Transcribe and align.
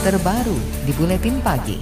terbaru 0.00 0.56
di 0.88 0.96
Buletin 0.96 1.44
Pagi. 1.44 1.76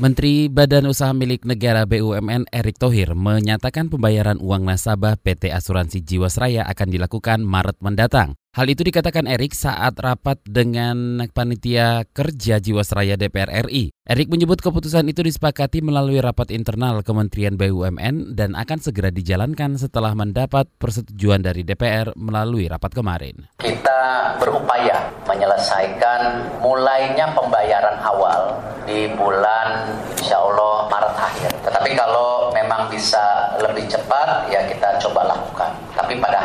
Menteri 0.00 0.48
Badan 0.48 0.88
Usaha 0.88 1.12
Milik 1.12 1.44
Negara 1.44 1.84
BUMN 1.84 2.48
Erick 2.48 2.80
Thohir 2.80 3.12
menyatakan 3.12 3.92
pembayaran 3.92 4.40
uang 4.40 4.64
nasabah 4.64 5.20
PT 5.20 5.52
Asuransi 5.52 6.00
Jiwasraya 6.00 6.64
akan 6.72 6.88
dilakukan 6.88 7.44
Maret 7.44 7.84
mendatang. 7.84 8.32
Hal 8.54 8.70
itu 8.70 8.86
dikatakan 8.86 9.26
Erik 9.26 9.50
saat 9.50 9.98
rapat 9.98 10.38
dengan 10.46 11.18
panitia 11.34 12.06
kerja 12.06 12.62
Jiwasraya 12.62 13.18
DPR 13.18 13.66
RI. 13.66 13.90
Erik 14.06 14.30
menyebut 14.30 14.62
keputusan 14.62 15.10
itu 15.10 15.26
disepakati 15.26 15.82
melalui 15.82 16.22
rapat 16.22 16.54
internal 16.54 17.02
Kementerian 17.02 17.58
BUMN 17.58 18.38
dan 18.38 18.54
akan 18.54 18.78
segera 18.78 19.10
dijalankan 19.10 19.74
setelah 19.74 20.14
mendapat 20.14 20.70
persetujuan 20.78 21.42
dari 21.42 21.66
DPR 21.66 22.14
melalui 22.14 22.70
rapat 22.70 22.94
kemarin. 22.94 23.50
Kita 23.58 24.38
berupaya 24.38 25.02
menyelesaikan 25.26 26.54
mulainya 26.62 27.34
pembayaran 27.34 27.98
awal 28.06 28.54
di 28.86 29.10
bulan 29.18 29.98
insya 30.14 30.38
Allah 30.38 30.86
Maret 30.92 31.16
akhir. 31.18 31.50
Tetapi 31.64 31.90
kalau 31.98 32.52
memang 32.54 32.86
bisa 32.92 33.50
lebih 33.58 33.88
cepat 33.90 34.46
ya 34.52 34.62
kita 34.68 35.00
coba 35.02 35.32
lakukan. 35.32 35.72
Tapi 35.96 36.20
pada 36.20 36.43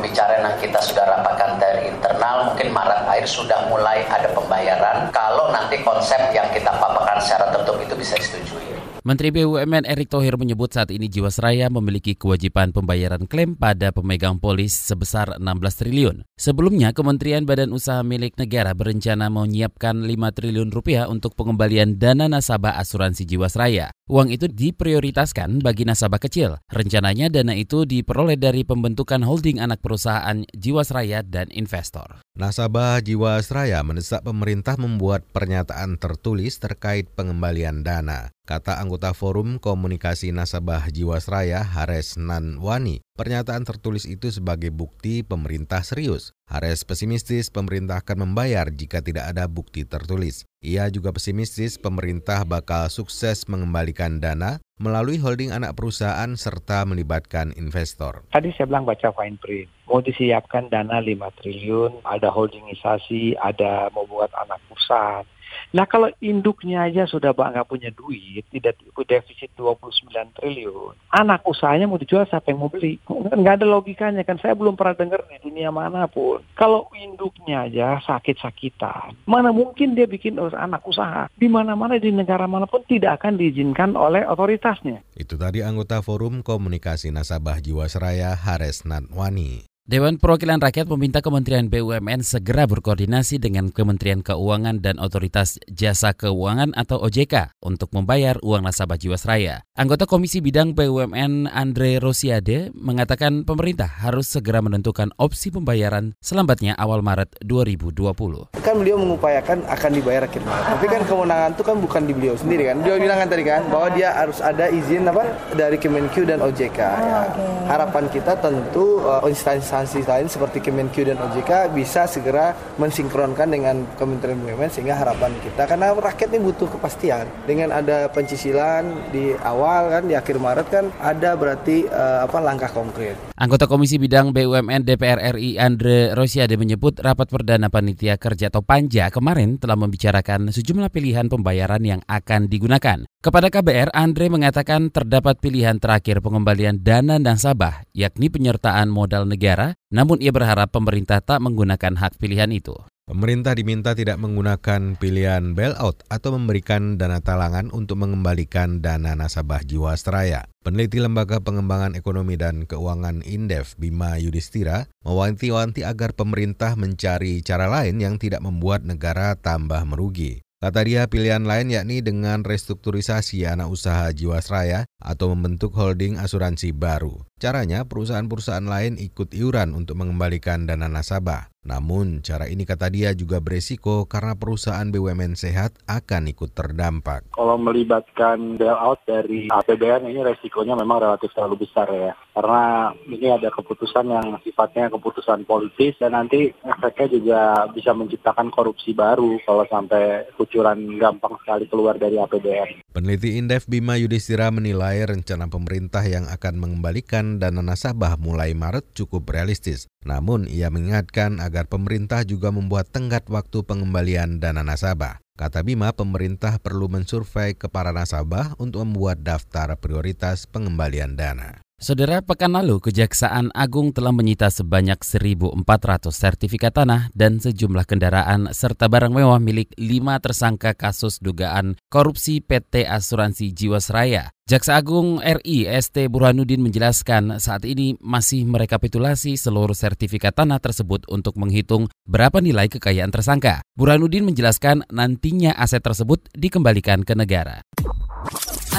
pembicaraan 0.00 0.48
yang 0.48 0.56
kita 0.56 0.80
sudah 0.80 1.04
rapatkan 1.04 1.60
dari 1.60 1.92
internal 1.92 2.48
mungkin 2.48 2.72
Maret 2.72 3.04
akhir 3.04 3.28
sudah 3.28 3.68
mulai 3.68 4.00
ada 4.08 4.32
pembayaran 4.32 5.12
kalau 5.12 5.52
nanti 5.52 5.76
konsep 5.84 6.32
yang 6.32 6.48
kita 6.56 6.72
paparkan 6.72 7.20
secara 7.20 7.52
tertutup 7.52 7.84
itu 7.84 7.92
bisa 8.00 8.16
disetujui. 8.16 8.69
Menteri 9.00 9.32
BUMN 9.32 9.88
Erick 9.88 10.12
Thohir 10.12 10.36
menyebut 10.36 10.76
saat 10.76 10.92
ini 10.92 11.08
Jiwasraya 11.08 11.72
memiliki 11.72 12.12
kewajiban 12.12 12.68
pembayaran 12.68 13.24
klaim 13.24 13.56
pada 13.56 13.96
pemegang 13.96 14.36
polis 14.36 14.76
sebesar 14.76 15.40
16 15.40 15.80
triliun. 15.80 16.16
Sebelumnya, 16.36 16.92
Kementerian 16.92 17.48
Badan 17.48 17.72
Usaha 17.72 18.04
Milik 18.04 18.36
Negara 18.36 18.76
berencana 18.76 19.32
menyiapkan 19.32 20.04
5 20.04 20.36
triliun 20.36 20.68
rupiah 20.68 21.08
untuk 21.08 21.32
pengembalian 21.32 21.96
dana 21.96 22.28
nasabah 22.28 22.76
asuransi 22.76 23.24
Jiwasraya. 23.24 23.88
Uang 24.04 24.28
itu 24.28 24.52
diprioritaskan 24.52 25.64
bagi 25.64 25.88
nasabah 25.88 26.20
kecil. 26.20 26.60
Rencananya 26.68 27.32
dana 27.32 27.56
itu 27.56 27.88
diperoleh 27.88 28.36
dari 28.36 28.68
pembentukan 28.68 29.24
holding 29.24 29.64
anak 29.64 29.80
perusahaan 29.80 30.44
Jiwasraya 30.52 31.24
dan 31.24 31.48
investor. 31.56 32.20
Nasabah 32.36 33.00
Jiwasraya 33.00 33.80
mendesak 33.80 34.28
pemerintah 34.28 34.76
membuat 34.76 35.24
pernyataan 35.32 35.96
tertulis 35.96 36.60
terkait 36.60 37.08
pengembalian 37.16 37.80
dana. 37.80 38.28
Kata 38.50 38.82
anggota 38.82 39.14
Forum 39.14 39.62
Komunikasi 39.62 40.34
Nasabah 40.34 40.90
Jiwasraya 40.90 41.62
Hares 41.62 42.18
Nanwani, 42.18 42.98
pernyataan 43.14 43.62
tertulis 43.62 44.10
itu 44.10 44.26
sebagai 44.34 44.74
bukti 44.74 45.22
pemerintah 45.22 45.86
serius. 45.86 46.34
Hares 46.50 46.82
pesimistis 46.82 47.46
pemerintah 47.46 48.02
akan 48.02 48.26
membayar 48.26 48.66
jika 48.74 49.06
tidak 49.06 49.30
ada 49.30 49.46
bukti 49.46 49.86
tertulis. 49.86 50.50
Ia 50.66 50.90
juga 50.90 51.14
pesimistis 51.14 51.78
pemerintah 51.78 52.42
bakal 52.42 52.90
sukses 52.90 53.46
mengembalikan 53.46 54.18
dana 54.18 54.58
melalui 54.82 55.22
holding 55.22 55.54
anak 55.54 55.78
perusahaan 55.78 56.34
serta 56.34 56.82
melibatkan 56.90 57.54
investor. 57.54 58.26
Tadi 58.34 58.50
saya 58.58 58.66
bilang 58.66 58.82
baca 58.82 59.14
fine 59.14 59.38
print, 59.38 59.70
mau 59.86 60.02
disiapkan 60.02 60.66
dana 60.66 60.98
5 60.98 61.38
triliun, 61.38 62.02
ada 62.02 62.34
holdingisasi, 62.34 63.38
ada 63.38 63.94
membuat 63.94 64.34
anak 64.42 64.58
perusahaan. 64.66 65.22
Nah 65.70 65.86
kalau 65.86 66.10
induknya 66.18 66.90
aja 66.90 67.06
sudah 67.06 67.30
nggak 67.30 67.70
punya 67.70 67.94
duit, 67.94 68.42
tidak 68.50 68.74
defisit 69.06 69.54
29 69.54 70.10
triliun, 70.36 70.98
anak 71.14 71.46
usahanya 71.46 71.86
mau 71.86 71.96
dijual 71.96 72.26
siapa 72.26 72.50
yang 72.50 72.66
mau 72.66 72.70
beli? 72.70 72.98
Nggak 73.08 73.62
ada 73.62 73.66
logikanya 73.70 74.26
kan, 74.26 74.36
saya 74.42 74.58
belum 74.58 74.74
pernah 74.74 74.98
dengar 74.98 75.22
di 75.30 75.38
dunia 75.40 75.70
mana 75.70 76.10
pun. 76.10 76.42
Kalau 76.58 76.90
induknya 76.92 77.70
aja 77.70 78.02
sakit-sakitan, 78.02 79.14
mana 79.30 79.54
mungkin 79.54 79.94
dia 79.94 80.10
bikin 80.10 80.36
anak 80.36 80.82
usaha? 80.84 81.30
Di 81.32 81.46
mana-mana 81.46 82.02
di 82.02 82.10
negara 82.10 82.50
mana 82.50 82.66
pun 82.66 82.82
tidak 82.84 83.22
akan 83.22 83.38
diizinkan 83.38 83.94
oleh 83.94 84.26
otoritasnya. 84.26 85.06
Itu 85.14 85.38
tadi 85.38 85.62
anggota 85.62 86.02
Forum 86.02 86.42
Komunikasi 86.42 87.14
Nasabah 87.14 87.62
Jiwasraya 87.62 88.34
Hares 88.34 88.82
Natwani. 88.82 89.69
Dewan 89.90 90.22
Perwakilan 90.22 90.62
Rakyat 90.62 90.86
meminta 90.86 91.18
Kementerian 91.18 91.66
BUMN 91.66 92.22
segera 92.22 92.62
berkoordinasi 92.62 93.42
dengan 93.42 93.74
Kementerian 93.74 94.22
Keuangan 94.22 94.78
dan 94.78 95.02
Otoritas 95.02 95.58
Jasa 95.66 96.14
Keuangan 96.14 96.78
atau 96.78 97.02
OJK 97.02 97.58
untuk 97.58 97.90
membayar 97.90 98.38
uang 98.38 98.70
nasabah 98.70 98.94
Jiwasraya. 98.94 99.66
Anggota 99.74 100.06
Komisi 100.06 100.38
Bidang 100.38 100.78
BUMN 100.78 101.50
Andre 101.50 101.98
Rosiade 101.98 102.70
mengatakan 102.70 103.42
pemerintah 103.42 103.90
harus 103.90 104.30
segera 104.30 104.62
menentukan 104.62 105.10
opsi 105.18 105.50
pembayaran 105.50 106.14
selambatnya 106.22 106.78
awal 106.78 107.02
Maret 107.02 107.42
2020. 107.42 108.62
Kan 108.62 108.78
beliau 108.78 108.94
mengupayakan 108.94 109.66
akan 109.66 109.90
dibayar 109.90 110.30
akhir 110.30 110.46
Maret. 110.46 110.66
Tapi 110.70 110.86
kan 110.86 111.02
kewenangan 111.02 111.50
itu 111.58 111.62
kan 111.66 111.76
bukan 111.82 112.02
di 112.06 112.14
beliau 112.14 112.38
sendiri 112.38 112.70
kan. 112.70 112.78
Beliau 112.86 113.10
bilang 113.10 113.18
kan 113.26 113.28
tadi 113.34 113.42
kan 113.42 113.66
bahwa 113.66 113.90
dia 113.90 114.14
harus 114.14 114.38
ada 114.38 114.70
izin 114.70 115.10
apa 115.10 115.50
dari 115.58 115.82
Kemenq 115.82 116.14
dan 116.22 116.38
OJK. 116.46 116.78
Ya. 116.78 117.26
Harapan 117.66 118.06
kita 118.06 118.38
tentu 118.38 119.02
uh, 119.02 119.26
instansi 119.26 119.79
instansi 119.80 120.04
lain 120.04 120.28
seperti 120.28 120.60
Kemenq 120.60 120.92
dan 121.08 121.16
OJK 121.16 121.72
bisa 121.72 122.04
segera 122.04 122.52
mensinkronkan 122.76 123.48
dengan 123.48 123.88
Kementerian 123.96 124.36
BUMN 124.44 124.68
sehingga 124.68 124.92
harapan 124.92 125.32
kita 125.40 125.64
karena 125.64 125.96
rakyat 125.96 126.28
ini 126.36 126.40
butuh 126.44 126.68
kepastian 126.68 127.24
dengan 127.48 127.72
ada 127.72 128.12
pencicilan 128.12 129.08
di 129.08 129.32
awal 129.40 129.88
kan 129.88 130.04
di 130.04 130.12
akhir 130.12 130.36
Maret 130.36 130.66
kan 130.68 130.84
ada 131.00 131.32
berarti 131.32 131.88
uh, 131.88 132.28
apa 132.28 132.38
langkah 132.44 132.68
konkret. 132.68 133.16
Anggota 133.40 133.64
Komisi 133.64 133.96
Bidang 133.96 134.36
BUMN 134.36 134.84
DPR 134.84 135.32
RI 135.32 135.56
Andre 135.56 136.12
Rosiade 136.12 136.60
menyebut 136.60 137.00
rapat 137.00 137.32
perdana 137.32 137.72
panitia 137.72 138.20
kerja 138.20 138.52
atau 138.52 138.60
panja 138.60 139.08
kemarin 139.08 139.56
telah 139.56 139.80
membicarakan 139.80 140.52
sejumlah 140.52 140.92
pilihan 140.92 141.32
pembayaran 141.32 141.80
yang 141.80 142.00
akan 142.04 142.52
digunakan. 142.52 143.08
Kepada 143.20 143.52
KBR, 143.52 143.92
Andre 143.92 144.32
mengatakan 144.32 144.88
terdapat 144.88 145.44
pilihan 145.44 145.76
terakhir 145.76 146.24
pengembalian 146.24 146.80
dana 146.80 147.20
nasabah, 147.20 147.84
yakni 147.92 148.32
penyertaan 148.32 148.88
modal 148.88 149.28
negara, 149.28 149.59
namun 149.92 150.22
ia 150.22 150.32
berharap 150.32 150.72
pemerintah 150.72 151.20
tak 151.20 151.42
menggunakan 151.44 151.96
hak 151.98 152.16
pilihan 152.16 152.50
itu. 152.52 152.76
Pemerintah 153.10 153.58
diminta 153.58 153.90
tidak 153.90 154.22
menggunakan 154.22 154.94
pilihan 154.94 155.58
bailout 155.58 156.06
atau 156.06 156.38
memberikan 156.38 156.94
dana 156.94 157.18
talangan 157.18 157.66
untuk 157.74 157.98
mengembalikan 157.98 158.78
dana 158.78 159.18
nasabah 159.18 159.66
Jiwasraya. 159.66 160.46
Peneliti 160.62 161.02
Lembaga 161.02 161.42
Pengembangan 161.42 161.98
Ekonomi 161.98 162.38
dan 162.38 162.70
Keuangan 162.70 163.26
Indef 163.26 163.74
Bima 163.82 164.14
Yudhistira 164.14 164.86
mewanti-wanti 165.02 165.82
agar 165.82 166.14
pemerintah 166.14 166.78
mencari 166.78 167.42
cara 167.42 167.66
lain 167.66 167.98
yang 167.98 168.14
tidak 168.14 168.46
membuat 168.46 168.86
negara 168.86 169.34
tambah 169.34 169.82
merugi. 169.90 170.46
Kata 170.60 170.84
dia 170.86 171.08
pilihan 171.08 171.42
lain 171.42 171.72
yakni 171.72 172.04
dengan 172.04 172.44
restrukturisasi 172.46 173.48
anak 173.48 173.72
usaha 173.72 174.12
Jiwasraya 174.12 174.86
atau 175.00 175.32
membentuk 175.32 175.72
holding 175.74 176.20
asuransi 176.20 176.76
baru. 176.76 177.24
Caranya 177.40 177.88
perusahaan-perusahaan 177.88 178.68
lain 178.68 179.00
ikut 179.00 179.32
iuran 179.32 179.72
untuk 179.72 179.96
mengembalikan 179.96 180.68
dana 180.68 180.92
nasabah. 180.92 181.48
Namun, 181.60 182.24
cara 182.24 182.48
ini 182.48 182.64
kata 182.64 182.88
dia 182.88 183.12
juga 183.12 183.36
beresiko 183.36 184.08
karena 184.08 184.32
perusahaan 184.32 184.88
BUMN 184.88 185.36
sehat 185.36 185.76
akan 185.84 186.32
ikut 186.32 186.56
terdampak. 186.56 187.36
Kalau 187.36 187.60
melibatkan 187.60 188.56
bailout 188.56 189.04
dari 189.04 189.52
APBN 189.52 190.08
ini 190.08 190.24
resikonya 190.24 190.72
memang 190.72 191.04
relatif 191.04 191.28
terlalu 191.36 191.68
besar 191.68 191.84
ya. 191.92 192.16
Karena 192.32 192.96
ini 193.04 193.28
ada 193.28 193.52
keputusan 193.52 194.08
yang 194.08 194.40
sifatnya 194.40 194.88
keputusan 194.88 195.44
politis 195.44 196.00
dan 196.00 196.16
nanti 196.16 196.48
efeknya 196.64 197.06
juga 197.12 197.40
bisa 197.76 197.92
menciptakan 197.92 198.48
korupsi 198.48 198.96
baru 198.96 199.36
kalau 199.44 199.68
sampai 199.68 200.32
kucuran 200.40 200.96
gampang 200.96 201.36
sekali 201.44 201.68
keluar 201.68 202.00
dari 202.00 202.16
APBN. 202.16 202.88
Peneliti 202.96 203.36
Indef 203.36 203.68
Bima 203.68 204.00
Yudhistira 204.00 204.48
menilai 204.90 205.06
rencana 205.06 205.46
pemerintah 205.46 206.02
yang 206.02 206.26
akan 206.26 206.58
mengembalikan 206.58 207.38
dana 207.38 207.62
nasabah 207.62 208.18
mulai 208.18 208.58
Maret 208.58 208.90
cukup 208.90 209.30
realistis. 209.30 209.86
Namun 210.02 210.50
ia 210.50 210.66
mengingatkan 210.66 211.38
agar 211.38 211.70
pemerintah 211.70 212.26
juga 212.26 212.50
membuat 212.50 212.90
tenggat 212.90 213.30
waktu 213.30 213.62
pengembalian 213.62 214.42
dana 214.42 214.66
nasabah. 214.66 215.22
Kata 215.38 215.62
Bima, 215.62 215.94
pemerintah 215.94 216.58
perlu 216.58 216.90
mensurvei 216.90 217.54
ke 217.54 217.70
para 217.70 217.94
nasabah 217.94 218.58
untuk 218.58 218.82
membuat 218.82 219.22
daftar 219.22 219.78
prioritas 219.78 220.50
pengembalian 220.50 221.14
dana. 221.14 221.62
Saudara, 221.80 222.20
pekan 222.20 222.52
lalu 222.52 222.76
Kejaksaan 222.76 223.56
Agung 223.56 223.96
telah 223.96 224.12
menyita 224.12 224.52
sebanyak 224.52 225.00
1.400 225.00 226.12
sertifikat 226.12 226.76
tanah 226.76 227.08
dan 227.16 227.40
sejumlah 227.40 227.88
kendaraan 227.88 228.52
serta 228.52 228.84
barang 228.84 229.08
mewah 229.08 229.40
milik 229.40 229.72
lima 229.80 230.20
tersangka 230.20 230.76
kasus 230.76 231.24
dugaan 231.24 231.80
korupsi 231.88 232.44
PT 232.44 232.84
Asuransi 232.84 233.56
Jiwasraya. 233.56 234.28
Jaksa 234.44 234.76
Agung 234.76 235.24
RI 235.24 235.64
ST 235.72 236.04
Burhanuddin 236.12 236.60
menjelaskan 236.60 237.40
saat 237.40 237.64
ini 237.64 237.96
masih 238.04 238.44
merekapitulasi 238.44 239.40
seluruh 239.40 239.72
sertifikat 239.72 240.36
tanah 240.36 240.60
tersebut 240.60 241.08
untuk 241.08 241.40
menghitung 241.40 241.88
berapa 242.04 242.44
nilai 242.44 242.68
kekayaan 242.68 243.08
tersangka. 243.08 243.64
Burhanuddin 243.72 244.28
menjelaskan 244.28 244.84
nantinya 244.92 245.56
aset 245.56 245.80
tersebut 245.80 246.28
dikembalikan 246.36 247.08
ke 247.08 247.16
negara. 247.16 247.64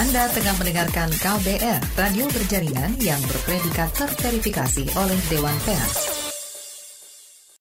Anda 0.01 0.33
tengah 0.33 0.57
mendengarkan 0.57 1.13
KBR, 1.13 1.77
radio 1.93 2.25
berjaringan 2.33 2.97
yang 3.05 3.21
berpredikat 3.21 3.93
terverifikasi 3.93 4.97
oleh 4.97 5.19
Dewan 5.29 5.53
Pers. 5.61 6.20